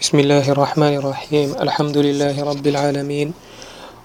بسم 0.00 0.16
الله 0.18 0.46
الرحمن 0.54 0.94
الرحيم 1.00 1.48
الحمد 1.60 1.96
لله 1.98 2.36
رب 2.50 2.64
العالمين 2.66 3.28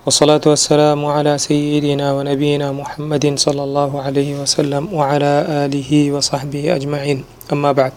والصلاة 0.05 0.41
والسلام 0.51 0.99
على 1.05 1.37
سيدنا 1.37 2.11
ونبينا 2.13 2.67
محمد 2.71 3.39
صلى 3.39 3.63
الله 3.63 3.91
عليه 4.01 4.31
وسلم 4.43 4.83
وعلى 4.93 5.33
آله 5.65 5.91
وصحبه 6.11 6.75
أجمعين 6.75 7.23
أما 7.53 7.71
بعد 7.71 7.91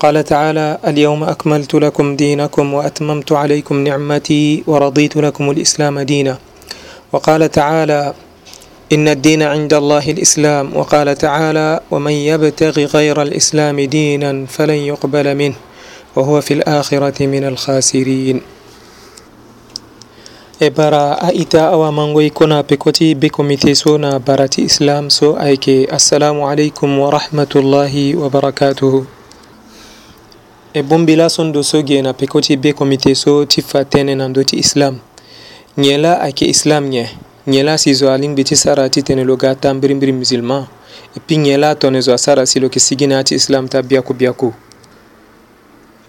قال 0.00 0.24
تعالى 0.24 0.78
اليوم 0.86 1.24
أكملت 1.24 1.74
لكم 1.74 2.16
دينكم 2.16 2.74
وأتممت 2.74 3.30
عليكم 3.32 3.76
نعمتي 3.88 4.62
ورضيت 4.66 5.16
لكم 5.16 5.44
الإسلام 5.50 6.00
دينا 6.00 6.38
وقال 7.12 7.50
تعالى 7.50 8.14
إن 8.92 9.08
الدين 9.08 9.42
عند 9.42 9.74
الله 9.74 10.04
الإسلام 10.14 10.76
وقال 10.76 11.08
تعالى 11.18 11.80
ومن 11.90 12.14
يبتغي 12.30 12.84
غير 12.84 13.22
الإسلام 13.22 13.80
دينا 13.80 14.46
فلن 14.46 14.78
يقبل 14.92 15.34
منه 15.34 15.56
وهو 16.16 16.40
في 16.40 16.54
الآخرة 16.64 17.28
من 17.28 17.44
الخاسرين 17.44 18.40
e 20.58 20.70
bara 20.72 21.20
a 21.20 21.32
ita 21.36 21.68
awa 21.76 21.92
mangoy 21.92 22.30
kona 22.32 22.62
pekoti 22.64 23.12
be 23.14 23.28
komite 23.30 23.74
so 23.76 23.98
na 24.00 24.16
barati 24.18 24.62
islam 24.64 25.10
so 25.12 25.36
ayke 25.36 25.84
assalamu 25.92 26.48
aleykum 26.48 26.96
warahmatullahi 26.98 28.14
wabarakatuhu 28.16 29.04
e 30.74 30.80
bombila 30.82 31.28
son 31.30 31.52
do 31.52 31.60
soge 31.62 32.00
na 32.02 32.12
pekoti 32.16 32.56
be 32.56 32.72
komite 32.72 33.12
so 33.14 33.44
tiffa 33.44 33.84
tene 33.84 34.14
na 34.16 34.28
doti 34.32 34.56
islam 34.56 34.98
nyela 35.78 36.20
ayke 36.24 36.48
islam 36.48 36.88
nye 36.88 37.08
nyela 37.46 37.78
sizo 37.78 38.12
alingbe 38.12 38.44
ti 38.44 38.56
sara 38.56 38.88
ti 38.88 39.02
tene 39.02 39.24
lo 39.24 39.36
ga 39.36 39.52
tambirimbiri 39.54 40.12
musilman 40.16 40.64
e 41.16 41.20
puis 41.26 41.36
nyela 41.38 41.74
tone 41.76 42.00
zo 42.00 42.14
asara 42.16 42.46
si 42.48 42.60
lo 42.60 42.66
yeke 42.72 42.80
sigi 42.80 43.06
na 43.06 43.20
ti 43.24 43.34
islam 43.36 43.68
ta 43.68 43.82
biaku 43.84 44.14
biaku 44.16 44.52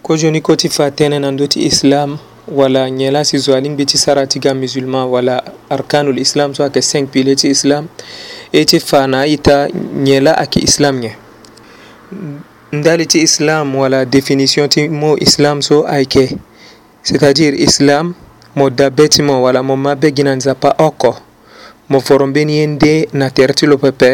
ko 0.08 0.16
joni 0.16 0.40
koti 0.40 0.68
fa 0.72 0.88
tenen 0.90 1.24
an 1.24 1.36
doti 1.36 1.66
islam 1.68 2.18
wala 2.56 2.88
ñela 2.90 3.24
si 3.24 3.38
zo 3.38 3.52
alin 3.54 3.76
ɓeti 3.76 3.98
sara 3.98 4.26
tiga 4.26 4.54
musulman 4.54 5.04
wala 5.08 5.42
arkanul 5.70 6.18
islam 6.18 6.54
so 6.54 6.64
ake 6.64 6.78
5 6.80 7.06
pile 7.06 7.34
ti 7.36 7.50
islam 7.50 7.88
eti 8.52 8.80
fana 8.80 9.26
ita 9.26 9.68
ñela 10.06 10.32
ake 10.38 10.60
islam 10.64 10.96
ñe 11.04 11.12
ndali 12.72 13.06
ti 13.06 13.20
islam 13.20 13.74
wala 13.76 14.04
définition 14.04 14.68
ti 14.68 14.88
mo 14.88 15.12
islam 15.20 15.60
so 15.62 15.84
ayke 15.86 16.38
c'est 17.02 17.22
à 17.22 17.34
dire 17.34 17.54
islam 17.68 18.14
mo 18.56 18.70
dabe 18.70 19.08
ti 19.08 19.22
mo 19.22 19.42
wala 19.44 19.62
mo 19.62 19.76
mabe 19.76 20.08
gi 20.16 20.22
na 20.24 20.34
nzapa 20.36 20.70
oko 20.88 21.12
mo 21.90 21.98
forom 22.06 22.30
mbeni 22.30 22.52
ye 22.58 22.66
nde 22.66 22.94
na 23.12 23.26
tere 23.36 23.52
ti 23.54 23.66
lo 23.70 23.76
pepe 23.78 24.10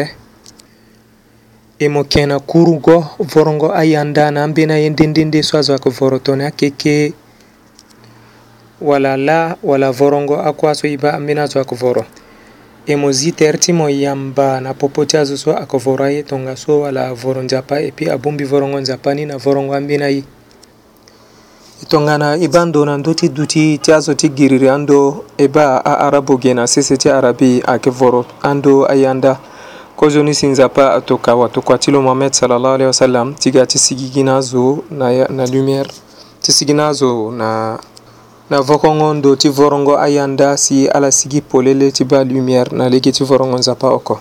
emo 1.79 2.03
kena 2.03 2.39
kurugo 2.39 3.05
vorongo 3.19 3.73
ayanda 3.75 4.31
na 4.31 4.43
ambina 4.43 4.77
ye 4.77 4.89
ndindindi 4.89 5.43
so 5.43 5.57
azo 5.57 5.73
ayeke 5.73 5.89
voro 5.89 6.19
tongana 6.19 6.47
akeke 6.47 7.13
wala 8.81 9.17
la 9.17 9.57
wala 9.63 9.91
vorongo 9.91 10.35
akua 10.39 10.75
so 10.75 10.87
e 10.87 10.97
ba 10.97 11.13
ambeni 11.13 11.39
azo 11.39 11.59
ayeke 11.59 11.75
voro 11.75 12.05
e 12.87 12.95
mo 12.95 13.11
zi 13.11 13.31
tere 13.31 13.57
ti 13.57 13.73
mo 13.73 13.89
yamba 13.89 14.61
na 14.61 14.73
popo 14.73 15.05
ti 15.05 15.17
azo 15.17 15.35
so 15.37 15.51
ayeke 15.51 15.77
voro 15.77 16.05
aye 16.05 16.23
tongaso 16.23 16.79
wala 16.79 17.13
voro 17.13 17.41
nzapa 17.41 17.79
e 17.81 17.91
puis 17.91 18.09
abongbi 18.09 18.43
vorongo 18.45 18.79
nzapa 18.79 19.13
ni 19.13 19.25
na 19.25 19.35
vorongo 19.37 19.75
ambeni 19.75 20.03
aye 20.03 20.23
e 21.83 21.85
tongana 21.89 22.37
e 22.39 22.47
ba 22.47 22.63
ndo 22.65 22.85
na 22.85 22.95
ndö 22.97 23.13
ti 23.13 23.27
duti 23.29 23.77
ti 23.83 23.91
azo 23.91 24.13
ti 24.13 24.29
giriri 24.31 24.69
ando 24.69 25.25
e 25.37 25.47
ba 25.51 25.83
aarabo 25.85 26.37
ge 26.39 26.53
na 26.53 26.67
sese 26.67 26.95
ti 26.97 27.09
arabi 27.09 27.59
ayeke 27.67 27.89
voro 27.91 28.25
ando 28.41 28.87
ayanda 28.87 29.39
kozoni 29.95 30.33
si 30.35 30.47
nzapa 30.47 30.93
atokawa 30.93 31.49
tokua 31.49 31.77
ti 31.77 31.91
lo 31.91 32.01
mohamɛd 32.01 32.31
salallah 32.33 32.73
alih 32.75 32.87
wasalam 32.91 33.33
ti 33.33 33.51
ga 33.51 33.65
ti 33.65 33.79
sigi 33.79 34.09
gi 34.11 34.23
na 34.23 34.41
zo 34.41 34.83
na, 34.91 35.25
na 35.31 35.47
lumière 35.47 35.87
ti 36.43 36.51
sigi 36.51 36.73
na 36.73 36.91
zo 36.93 37.31
na, 37.31 37.79
na 38.51 38.59
vokongo 38.61 39.13
ndo 39.13 39.35
ti 39.35 39.49
vorongo 39.49 39.97
ayanda 39.99 40.57
si 40.57 40.87
ala 40.87 41.11
sigi 41.11 41.41
polele 41.41 41.91
ti 41.91 42.03
ba 42.03 42.23
lumière 42.23 42.75
na 42.75 42.89
lege 42.91 43.11
ti 43.11 43.23
vorongo 43.23 43.57
nzapa 43.57 43.87
oko 43.89 44.19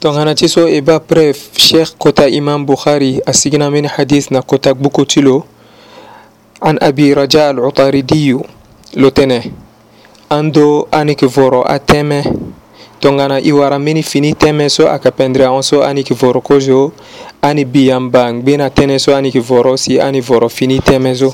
tongana 0.00 0.34
ti 0.34 0.48
so 0.48 0.68
e 0.68 0.80
ba 0.82 1.00
pref 1.00 1.56
sheikh 1.56 1.96
kota 1.98 2.28
imam 2.28 2.64
bukhari 2.66 3.20
asigi 3.26 3.58
na 3.58 3.70
mbeni 3.70 3.88
hadith 3.88 4.30
na 4.30 4.42
kota 4.42 4.74
gbuku 4.76 5.04
ti 5.04 5.20
lo 5.22 5.44
an 6.60 6.76
abi 6.80 7.14
raja 7.14 7.48
al 7.48 7.58
utaridiyu 7.60 8.44
lo 8.94 9.10
tene 9.10 9.48
an 10.28 10.52
do 10.52 10.86
aniki 10.92 11.24
voro 11.26 11.64
ateme 11.64 12.22
tongana 13.08 13.40
i 13.40 13.52
wara 13.52 13.78
mini 13.78 14.02
fini 14.02 14.34
teme 14.34 14.68
so 14.68 14.88
ayeke 14.90 15.10
pendere 15.10 15.44
ahon 15.46 15.62
so 15.62 15.82
ani 15.84 16.00
yeke 16.00 16.14
voro 16.14 16.40
kozo 16.40 16.92
ani 17.42 17.64
bi 17.64 17.86
yamba 17.86 18.32
ngbe 18.34 18.56
na 18.56 18.68
tënë 18.70 18.98
so 18.98 19.14
ani 19.14 19.28
yeke 19.28 19.40
voro 19.40 19.76
si 19.76 20.00
ani 20.00 20.20
voro 20.20 20.48
fini 20.48 20.80
teme 20.80 21.14
so 21.14 21.32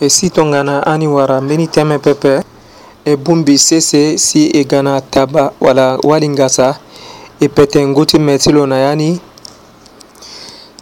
e 0.00 0.08
si 0.08 0.30
tongana 0.30 0.86
ani 0.86 1.06
wara 1.06 1.40
mbeni 1.40 1.66
teme 1.66 1.98
pepe 1.98 2.42
e 3.04 3.16
bungbi 3.16 3.58
sese 3.58 4.18
si 4.18 4.48
e 4.50 4.64
ga 4.64 4.82
na 4.82 5.00
taba 5.00 5.52
wala 5.60 5.98
walingasa 6.02 6.74
e 7.40 7.48
pete 7.48 7.86
ngu 7.86 8.04
ti 8.04 8.18
me 8.18 8.38
ti 8.38 8.50
lo 8.52 8.66
na 8.66 8.78
ya 8.78 8.94
ni 8.96 9.20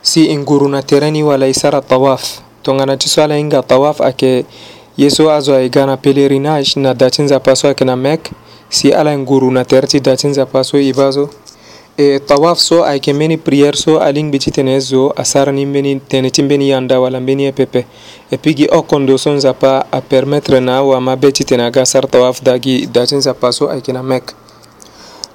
si 0.03 0.25
e 0.33 0.37
nguru 0.39 0.69
na 0.69 0.83
tere 0.83 1.11
ni 1.11 1.23
wala 1.23 1.47
e 1.47 1.53
sara 1.55 1.81
tawaf 1.83 2.41
tongana 2.63 2.97
ti 2.97 3.09
so 3.09 3.23
ala 3.25 3.37
hinga 3.37 3.63
tawaf 3.63 4.01
ayeke 4.01 4.47
ye 4.97 5.11
so 5.11 5.29
azo 5.31 5.53
ayeke 5.55 5.75
ga 5.79 5.87
na 5.87 5.97
pélerinage 5.97 6.81
na 6.81 6.95
da 6.95 7.11
ti 7.11 7.23
nzapa 7.23 7.57
so 7.57 7.69
ayeke 7.69 7.85
na 7.85 7.97
mecque 7.97 8.33
si 8.69 8.93
ala 8.93 9.13
e 9.13 9.19
nguru 9.19 9.51
na 9.51 9.65
tere 9.65 9.87
ti 9.87 10.01
da 10.01 10.17
ti 10.17 10.27
nzapa 10.29 10.65
so 10.65 10.77
e 10.77 10.93
bâ 10.93 11.13
so 11.13 11.31
e 11.99 12.19
tawaf 12.19 12.59
so 12.59 12.85
ayeke 12.85 13.13
mbeni 13.13 13.37
prière 13.39 13.77
so 13.77 14.01
alingbi 14.01 14.39
ti 14.39 14.51
tene 14.51 14.81
zo 14.81 15.13
asara 15.17 15.53
ni 15.53 15.67
mbeni 15.67 16.01
tene 16.01 16.31
ti 16.31 16.43
mbeni 16.43 16.71
ya 16.71 16.81
nda 16.81 17.01
wala 17.01 17.21
mbeni 17.21 17.45
epepe 17.47 17.87
e 18.31 18.37
puis 18.37 18.55
gi 18.55 18.67
oko 18.71 19.19
so 19.19 19.31
nzapa 19.33 19.87
apermettre 19.93 20.61
na 20.61 20.77
awa 20.79 21.01
mabe 21.01 21.33
ti 21.33 21.45
tene 21.45 21.63
aga 21.63 21.85
sara 21.87 22.09
tawaf 22.09 22.43
da 22.43 22.59
gi 22.59 22.87
da 22.87 23.07
ti 23.07 23.15
nzapa 23.17 23.53
so 23.53 23.69
ayeke 23.71 23.93
na 23.93 24.03
mek 24.03 24.35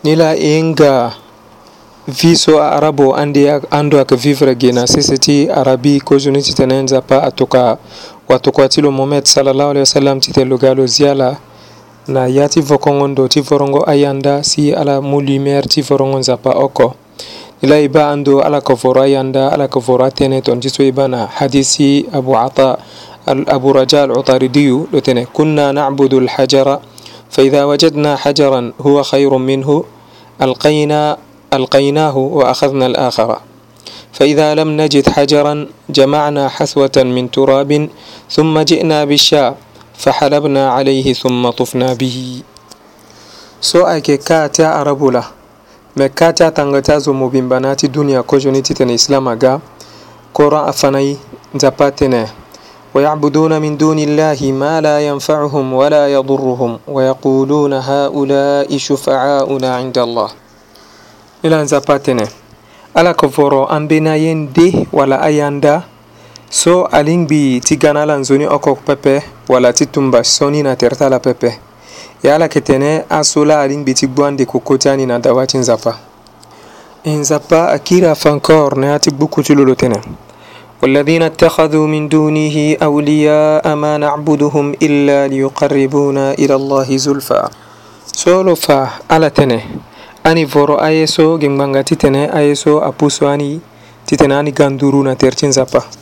ni 0.03 0.15
la 0.15 0.35
e 0.35 0.61
nga 0.63 1.15
vi 2.07 2.35
so 2.35 2.59
arabo 2.63 3.13
ande 3.15 3.61
ando 3.71 3.97
ayeke 3.97 4.15
vivre 4.15 4.55
gi 4.59 4.71
na 4.71 4.85
sese 4.87 5.17
ti 5.17 5.47
arabi 5.49 6.01
kozoni 6.01 6.41
ti 6.41 6.53
tene 6.53 6.81
nzapa 6.81 7.23
atoka 7.23 7.77
watokua 8.27 8.67
ti 8.69 8.81
lo 8.81 8.91
mohammed 8.91 9.25
salallahu 9.25 9.69
alaihi 9.69 9.85
wasallam 9.87 10.19
ti 10.19 10.31
tene 10.31 10.49
lo 10.49 10.57
ga 10.57 10.73
lo 10.73 10.85
zia 10.87 11.15
la 11.15 11.31
na 12.09 12.25
ya 12.25 12.49
ti 12.49 12.61
vokongon 12.65 13.13
do 13.13 13.29
ti 13.29 13.45
vorongo 13.45 13.85
ayanda 13.85 14.41
si 14.41 14.73
ala 14.73 14.97
mu 15.05 15.21
lumière 15.21 15.69
ti 15.69 15.85
vorongo 15.85 16.17
nzapa 16.17 16.49
oko 16.57 16.97
ni 17.61 17.69
la 17.69 17.77
i 17.77 17.85
ba 17.93 18.09
an 18.09 18.25
do 18.25 18.41
ala 18.41 18.57
ka 18.57 18.73
voro 18.73 19.05
ayanda 19.05 19.53
ala 19.53 19.69
ka 19.69 19.77
voro 19.77 20.01
atene 20.01 20.41
ton 20.41 20.57
ti 20.57 20.69
so 20.73 20.81
i 20.81 20.89
ba 20.89 21.05
na 21.05 21.29
hadisi 21.29 22.05
abu 22.13 22.33
ata 22.33 22.77
أبو 23.31 23.77
رجاء 23.77 24.09
العطاردي 24.09 24.89
لتنه 24.93 25.29
كنا 25.29 25.71
نعبد 25.71 26.13
الحجر 26.13 26.67
فإذا 27.29 27.69
وجدنا 27.69 28.15
حجرا 28.25 28.73
هو 28.81 28.97
خير 29.05 29.29
منه 29.37 29.69
ألقينا 30.41 31.01
ألقيناه 31.53 32.17
وأخذنا 32.17 32.85
الآخرة 32.85 33.37
فإذا 34.11 34.55
لم 34.57 34.69
نجد 34.73 35.09
حجرا 35.09 35.53
جمعنا 35.89 36.49
حسوة 36.49 36.97
من 36.97 37.31
تراب 37.31 37.71
ثم 38.25 38.55
جئنا 38.59 39.05
بالشاء 39.05 39.49
fahalabna 40.01 40.73
alayhi 40.73 41.13
thumma 41.13 41.53
tufna 41.53 41.93
bihi 41.95 42.41
so 43.61 43.85
ayeke 43.87 44.17
kaa 44.17 44.49
ti 44.49 44.65
arabu 44.65 45.13
la 45.13 45.29
me 45.95 46.09
kaa 46.09 46.33
ti 46.33 46.41
atanga 46.41 46.81
ti 46.81 46.89
azo 46.89 47.13
mu 47.13 47.29
bimba 47.29 47.61
na 47.61 47.77
yâ 47.77 47.77
ti 47.77 47.85
duniɲa 47.85 48.25
kozoni 48.25 48.65
ti 48.65 48.73
tene 48.73 48.97
islam 48.97 49.29
aga 49.29 49.61
koran 50.33 50.65
afana 50.65 51.05
ye 51.05 51.21
nzapa 51.53 51.93
tene 51.93 52.41
ويعبدون 52.91 53.55
من 53.63 53.79
دون 53.79 54.03
الله 54.03 54.35
ما 54.51 54.83
لا 54.83 54.99
ينفعهم 54.99 55.65
ولا 55.79 56.11
يضرهم 56.11 56.71
ويقولون 56.91 57.73
هؤلاء 57.73 58.67
شفعاؤنا 58.67 59.69
عند 59.75 59.95
الله 59.97 60.29
إلى 61.45 61.55
أن 61.61 61.65
زباتنا 61.71 62.27
ألا 62.91 63.15
كفروا 63.15 63.71
أن 63.71 63.87
بناين 63.87 64.51
دي 64.51 64.91
ولا 64.91 65.23
أيان 65.23 65.63
دا 65.63 65.87
so 66.51 66.83
alingbi 66.91 67.61
ti 67.63 67.77
ga 67.77 67.93
na 67.93 68.01
ala 68.03 68.17
nzoni 68.17 68.43
oko 68.47 68.75
pepe 68.75 69.23
wala 69.47 69.71
ti 69.73 69.85
tumba 69.87 70.19
soni 70.23 70.63
na 70.63 70.75
tere 70.75 70.95
ti 70.99 71.03
ala 71.03 71.19
pepe 71.19 71.47
e 72.23 72.27
ala 72.27 72.45
yeke 72.51 72.59
tënë 72.59 73.07
aso 73.09 73.45
la 73.47 73.61
alingbi 73.63 73.93
ti 73.95 74.07
gbu 74.07 74.23
andeko 74.25 74.59
ti 74.77 74.89
ani 74.89 75.05
na 75.05 75.15
dawa 75.19 75.47
ti 75.47 75.57
nzapa 75.57 75.95
e 77.07 77.09
nzapa 77.15 77.71
akiri 77.71 78.05
afankor 78.05 78.75
na 78.77 78.87
ya 78.87 78.99
ti 78.99 79.15
gbu 79.15 79.27
kutu 79.27 79.55
lolo 79.55 79.73
tënë 79.79 79.99
والذين 80.81 81.21
اتخذوا 81.29 81.87
من 81.87 82.09
دونه 82.09 82.75
أولياء 82.81 83.65
ما 83.75 83.97
نعبدهم 83.97 84.81
إلا 84.81 85.27
ليقربونا 85.27 86.33
إلى 86.41 86.55
الله 86.55 86.87
زلفى 86.97 87.41
سولو 88.17 88.55
فا 88.55 88.89
على 89.09 89.29
تنه 89.29 89.61
أني 90.25 90.49
فورو 90.49 90.81
أيسو 90.81 91.37
جمبانغا 91.37 91.81
تتنه 91.85 92.33
أيسو 92.33 92.81
أبوسو 92.81 93.29
أني 93.29 93.59
تتنه 94.09 94.39
أني 94.39 94.53
غاندورو 94.59 95.03
نترتين 95.05 95.51
زبا 95.53 96.00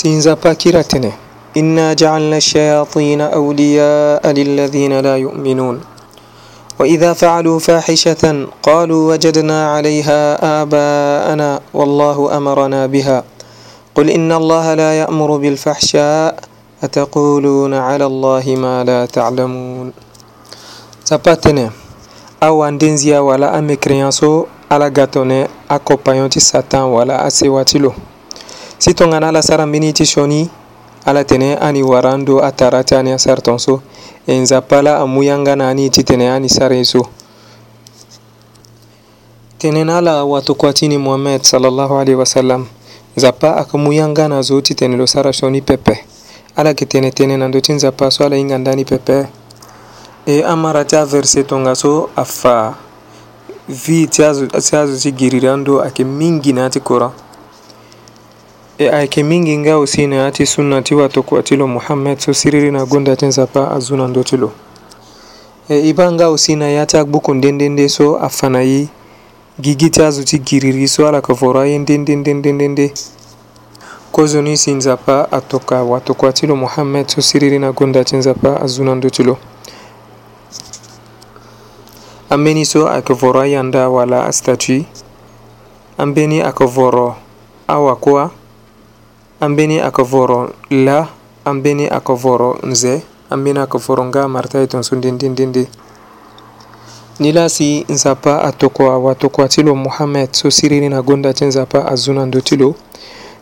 سينزا 0.00 0.34
باكيرتنه 0.40 1.12
إنا 1.60 1.86
جعلنا 1.92 2.36
الشياطين 2.36 3.20
أولياء 3.20 4.24
للذين 4.38 4.92
لا 5.00 5.16
يؤمنون 5.16 5.76
وإذا 6.78 7.12
فعلوا 7.12 7.58
فاحشة 7.58 8.24
قالوا 8.62 9.02
وجدنا 9.12 9.58
عليها 9.74 10.20
آباءنا 10.62 11.60
والله 11.74 12.36
أمرنا 12.36 12.86
بها 12.86 13.24
قل 13.94 14.10
إن 14.10 14.32
الله 14.32 14.66
لا 14.74 14.90
يأمر 15.00 15.30
بالفحشاء 15.36 16.38
أتقولون 16.82 17.72
على 17.74 18.06
الله 18.06 18.44
ما 18.58 18.84
لا 18.84 19.00
تعلمون 19.06 19.92
سباتنا 21.04 21.66
أو 22.42 22.56
دينزيا 22.82 23.18
ولا 23.28 23.48
كريانسو 23.84 24.44
على 24.72 24.86
غاتوني 24.98 25.42
أكوبايونتي 25.76 26.40
ساتان 26.40 26.82
ولا 26.96 27.16
أسيواتيلو 27.26 27.92
siton 28.80 29.12
ŋana 29.12 29.28
la 29.30 29.42
sara 29.44 29.66
mini 29.66 29.92
ti 29.92 30.04
shoni 30.08 30.48
ala 31.04 31.24
tene 31.24 31.52
ani 31.60 31.82
warando 31.84 32.40
a 32.40 32.48
tara 32.52 32.82
ti 32.82 32.94
ani 32.96 33.12
a 33.12 33.18
sar 33.18 33.40
tonso 33.44 33.82
e 34.26 34.32
nzapa 34.40 34.80
la 34.82 34.94
amu 35.04 35.20
yanga 35.22 35.54
na 35.56 35.68
ani 35.68 35.90
ti 35.90 36.02
tene 36.02 36.30
ani 36.32 36.48
sare 36.48 36.80
so 36.84 37.04
tene 39.60 39.84
na 39.84 39.98
ala 39.98 40.24
watokua 40.24 40.72
ti 40.72 40.88
ni 40.88 40.96
mohamed 40.96 41.42
salallahu 41.44 41.92
alaihi 41.94 42.16
wasallam 42.16 42.66
nzapa 43.16 43.56
ayeke 43.60 43.76
mu 43.76 43.92
yanga 43.92 44.28
na 44.28 44.40
zo 44.42 44.62
ti 44.64 44.72
tene 44.74 44.96
lo 44.96 45.04
sara 45.04 45.32
so 45.32 45.50
ni 45.52 45.60
pepe 45.60 46.00
ala 46.56 46.72
yeke 46.72 46.88
tene 46.88 47.12
tënë 47.12 47.36
na 47.36 47.52
ndö 47.52 47.60
ti 47.60 47.72
nzapa 47.76 48.08
so 48.10 48.24
ala 48.24 48.36
hinga 48.40 48.56
nda 48.58 48.72
ni 48.72 48.88
pepe 48.88 49.28
e 50.24 50.40
amara 50.40 50.88
ti 50.88 50.96
averse 50.96 51.44
tongaso 51.44 52.08
afa 52.16 52.72
vi 53.68 54.08
ti 54.08 54.24
azo 54.24 54.46
ti, 54.48 54.56
azo 54.76 54.96
ti 54.96 55.12
giri 55.12 55.36
ri 55.36 55.48
andö 55.52 55.84
ayeke 55.84 56.04
mingi 56.04 56.56
na 56.56 56.62
ya 56.72 56.80
ti 56.80 56.80
courant 56.80 57.12
ayke 58.88 59.20
mingi 59.22 59.52
nga 59.58 59.78
usine 59.78 60.24
ati 60.24 60.46
sunnati 60.46 60.94
wato 60.94 61.24
lo 61.56 61.66
muhammed 61.66 62.18
so 62.20 62.32
siriri 62.34 62.70
na 62.70 62.86
gonda 62.86 63.16
tenza 63.16 63.46
pa 63.46 63.68
azuna 63.70 64.08
ndotilo 64.08 64.52
e, 65.68 65.88
iba 65.88 66.12
nga 66.12 66.24
ya 66.58 66.68
yata 66.70 67.04
buku 67.04 67.34
ndendende 67.34 67.88
so 67.88 68.16
afanayi 68.16 68.88
gigita 69.60 70.10
ti 70.24 70.38
giriri 70.38 70.88
so 70.88 71.08
ala 71.08 71.20
kavoraye 71.20 71.78
ndendendendendende 71.78 72.92
kozo 74.12 74.40
ni 74.42 74.56
sinza 74.56 74.96
pa 74.96 75.30
atoka 75.32 75.82
wato 75.82 76.16
lo 76.46 76.56
muhammed 76.56 77.06
so 77.08 77.20
siriri 77.20 77.58
na 77.58 77.72
gonda 77.72 78.04
tenza 78.04 78.34
pa 78.34 78.60
azuna 78.62 78.94
ndotilo 78.94 79.36
ambeni 82.30 82.64
so 82.64 82.88
akavoro 82.88 83.44
yanda 83.44 83.88
wala 83.88 84.24
astatui 84.26 84.86
ambeni 85.98 86.40
akavoro 86.40 87.16
awa 87.68 87.96
kuwa 87.96 88.30
ambeni 89.40 89.78
akavoro 89.80 90.50
la 90.70 91.08
ambeni 91.44 91.86
akavoro 91.88 92.58
nze 92.62 93.02
ambeni 93.30 93.58
akavoro 93.58 94.04
nga 94.04 94.28
martai 94.28 94.66
tonso 94.66 94.96
ndindindindi 94.96 95.66
ni 97.18 97.32
la 97.32 97.48
si 97.48 97.84
nzapa 97.88 98.42
atokua 98.42 98.98
watokua 98.98 99.48
ti 99.48 99.62
lo 99.62 99.74
muhammed 99.74 100.32
so 100.32 100.50
siriri 100.50 100.88
na 100.88 101.02
gonda 101.02 101.32
ti 101.32 101.44
nzapa 101.44 101.86
azuna 101.86 102.26
ndö 102.26 102.40
ti 102.40 102.56
lo 102.56 102.74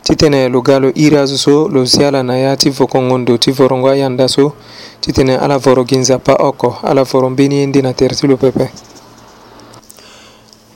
ti 0.02 0.16
tene 0.16 0.48
lo 0.48 0.60
ga 0.60 0.78
lo 0.78 0.88
iri 0.94 1.16
azo 1.16 1.36
so 1.38 1.68
lo 1.68 1.86
siala 1.86 2.22
na 2.22 2.38
ya 2.38 2.56
ti 2.56 2.70
vokongo 2.70 3.18
ndo 3.18 3.36
ti 3.38 3.50
vorongo 3.50 3.90
ayanda 3.90 4.28
so 4.28 4.52
ti 5.00 5.12
tene 5.12 5.36
ala 5.38 5.58
voro 5.58 5.84
gi 5.84 5.96
nzapa 5.96 6.32
oko 6.34 6.78
ala 6.82 7.02
voro 7.04 7.30
mbeni 7.30 7.54
ye 7.58 7.66
nde 7.66 7.82
na 7.82 7.92
tere 7.92 8.14
ti 8.14 8.26
lo 8.26 8.36
pepe 8.36 8.70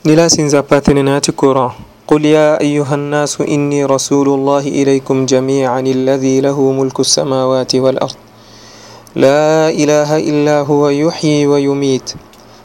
ni 0.03 0.15
la 0.15 0.29
si 0.29 0.41
nzapa 0.41 0.81
tene 0.81 1.03
na 1.03 1.11
ya 1.11 1.21
ti 1.21 1.31
coran 1.31 1.71
قل 2.07 2.25
يا 2.25 2.61
أيها 2.61 2.95
الناس 2.95 3.41
إني 3.41 3.85
رسول 3.85 4.27
الله 4.29 4.63
إليكم 4.67 5.25
جميعا 5.25 5.79
الذي 5.79 6.41
له 6.41 6.61
ملك 6.71 6.99
السماوات 6.99 7.75
والأرض 7.75 8.15
لا 9.15 9.69
إله 9.69 10.17
إلا 10.29 10.57
هو 10.67 10.89
يحيي 10.89 11.47
ويميت 11.47 12.07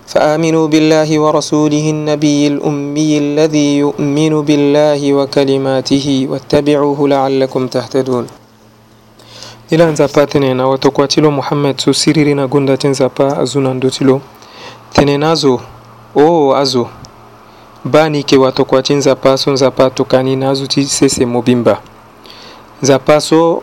فآمنوا 0.06 0.66
بالله 0.66 1.18
ورسوله 1.20 1.90
النبي 1.90 2.46
الأمي 2.46 3.18
الذي 3.18 3.78
يؤمن 3.78 4.32
بالله 4.42 5.00
وكلماته 5.14 6.06
واتبعوه 6.30 6.98
لعلكم 7.08 7.62
تهتدون 7.66 8.26
إلى 9.72 9.84
أن 9.84 9.94
tene 10.28 10.54
na 10.54 10.66
watokua 10.68 11.08
ti 11.08 11.20
lo 11.20 11.30
muhammed 11.30 11.78
so 11.80 11.92
siriri 11.94 12.34
na 12.34 12.46
gonda 12.46 12.76
ti 12.76 12.88
nzapa 12.88 13.36
azo 13.38 13.60
na 13.60 13.74
bani 17.88 18.16
yeke 18.16 18.36
watokua 18.36 18.82
ti 18.82 18.94
nzapa 18.94 19.36
so 19.38 19.50
nzapa 19.50 19.90
tokani 19.90 20.36
na 20.36 20.50
azo 20.50 20.66
ti 20.66 20.84
sese 20.86 21.26
mobimba 21.26 21.80
nzapa 22.82 23.20
so 23.20 23.62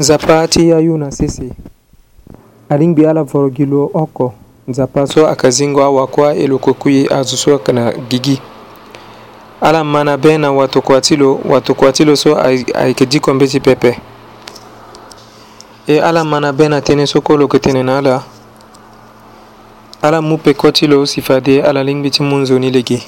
nzapa 0.00 0.48
ti 0.48 0.72
ayu 0.72 0.98
na 0.98 1.10
sese 1.10 1.50
alingbi 2.68 3.06
ala 3.06 3.22
voro 3.22 3.48
gi 3.50 3.66
lo 3.66 3.90
oko 3.94 4.34
nzapa 4.68 5.06
so 5.06 5.26
ayeke 5.26 5.50
zingo 5.50 5.82
awakua 5.82 6.34
e 6.34 6.46
lo 6.46 6.58
koko 6.58 6.88
ye 6.90 7.06
azo 7.14 7.36
so 7.36 7.50
ayeke 7.50 7.72
na 7.72 7.92
gigi 8.08 8.40
ala 9.60 9.84
ma 9.84 10.04
na 10.04 10.16
be 10.16 10.38
na 10.38 10.52
watokua 10.52 11.00
ti 11.00 11.16
lo 11.16 11.40
watokua 11.44 11.92
ti 11.92 12.04
lo 12.04 12.16
so 12.16 12.36
ayeke 12.76 13.06
diko 13.06 13.34
mbeti 13.34 13.60
pepe 13.60 13.98
e 15.86 16.00
ala 16.00 16.24
ma 16.24 16.40
na 16.40 16.52
be 16.52 16.68
na 16.68 16.80
tënë 16.80 17.06
so 17.06 17.20
kolo 17.20 17.42
yeke 17.42 17.58
tene 17.58 17.82
na 17.82 17.98
ala 17.98 18.22
ala 20.06 20.18
mu 20.22 20.36
pe 20.44 20.52
kotilo 20.60 20.98
sifade 21.12 21.54
ala 21.68 21.80
lingbi 21.86 22.08
ti 22.14 22.20
munzoni 22.28 22.70
lege 22.76 22.98